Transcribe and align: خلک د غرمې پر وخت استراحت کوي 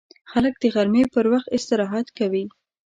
خلک 0.31 0.53
د 0.59 0.63
غرمې 0.73 1.03
پر 1.13 1.25
وخت 1.31 1.47
استراحت 1.57 2.07
کوي 2.17 2.45